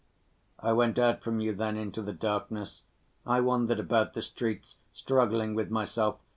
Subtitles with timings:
[0.57, 2.81] "I went out from you then into the darkness,
[3.23, 6.17] I wandered about the streets, struggling with myself.